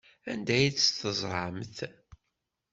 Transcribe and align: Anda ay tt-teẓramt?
Anda 0.31 0.53
ay 0.55 0.67
tt-teẓramt? 0.71 1.77